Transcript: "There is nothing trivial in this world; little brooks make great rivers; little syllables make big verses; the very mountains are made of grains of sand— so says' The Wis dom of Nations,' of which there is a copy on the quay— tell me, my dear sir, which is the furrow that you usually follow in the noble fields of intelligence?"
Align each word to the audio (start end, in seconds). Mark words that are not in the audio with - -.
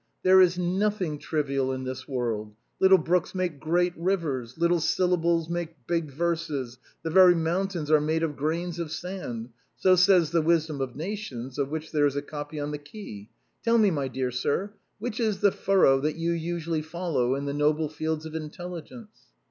"There 0.23 0.41
is 0.41 0.57
nothing 0.57 1.19
trivial 1.19 1.71
in 1.71 1.83
this 1.83 2.07
world; 2.07 2.55
little 2.79 2.97
brooks 2.97 3.35
make 3.35 3.59
great 3.59 3.93
rivers; 3.95 4.57
little 4.57 4.79
syllables 4.79 5.47
make 5.47 5.75
big 5.85 6.09
verses; 6.09 6.79
the 7.03 7.11
very 7.11 7.35
mountains 7.35 7.91
are 7.91 8.01
made 8.01 8.23
of 8.23 8.35
grains 8.35 8.79
of 8.79 8.91
sand— 8.91 9.49
so 9.75 9.95
says' 9.95 10.31
The 10.31 10.41
Wis 10.41 10.65
dom 10.65 10.81
of 10.81 10.95
Nations,' 10.95 11.59
of 11.59 11.69
which 11.69 11.91
there 11.91 12.07
is 12.07 12.15
a 12.15 12.23
copy 12.23 12.59
on 12.59 12.71
the 12.71 12.79
quay— 12.79 13.29
tell 13.63 13.77
me, 13.77 13.91
my 13.91 14.07
dear 14.07 14.31
sir, 14.31 14.71
which 14.97 15.19
is 15.19 15.41
the 15.41 15.51
furrow 15.51 15.99
that 15.99 16.15
you 16.15 16.31
usually 16.31 16.81
follow 16.81 17.35
in 17.35 17.45
the 17.45 17.53
noble 17.53 17.87
fields 17.87 18.25
of 18.25 18.33
intelligence?" 18.33 19.27